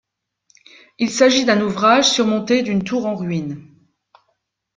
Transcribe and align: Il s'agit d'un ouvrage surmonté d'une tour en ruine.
Il 0.97 1.11
s'agit 1.11 1.45
d'un 1.45 1.61
ouvrage 1.61 2.09
surmonté 2.09 2.63
d'une 2.63 2.83
tour 2.83 3.05
en 3.05 3.13
ruine. 3.15 3.69